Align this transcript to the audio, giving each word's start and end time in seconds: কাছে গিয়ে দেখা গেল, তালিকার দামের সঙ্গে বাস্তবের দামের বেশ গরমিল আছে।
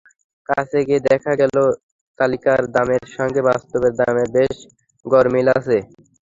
কাছে 0.49 0.79
গিয়ে 0.87 1.05
দেখা 1.09 1.33
গেল, 1.41 1.55
তালিকার 2.19 2.61
দামের 2.75 3.03
সঙ্গে 3.17 3.41
বাস্তবের 3.49 3.93
দামের 3.99 4.27
বেশ 4.35 4.55
গরমিল 5.05 5.47
আছে। 5.57 5.77